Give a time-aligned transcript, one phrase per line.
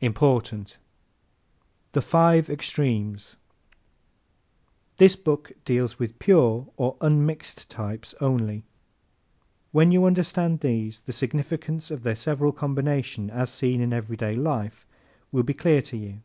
[0.00, 0.78] IMPORTANT
[1.90, 3.34] The Five Extremes¶
[4.98, 8.64] This book deals with PURE or UNMIXED types only.
[9.72, 14.86] When you understand these, the significance of their several combinations as seen in everyday life
[15.32, 16.20] will be clear to you.